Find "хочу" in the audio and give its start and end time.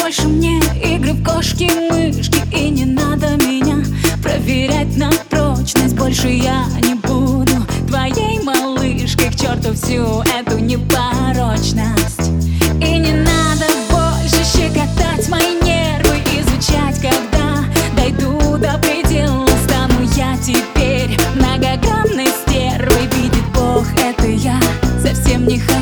25.58-25.79